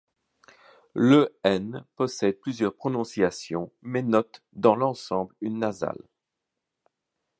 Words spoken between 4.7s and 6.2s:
l'ensemble une nasale.